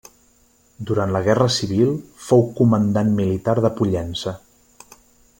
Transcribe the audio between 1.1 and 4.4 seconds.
la Guerra Civil, fou comandant militar de Pollença.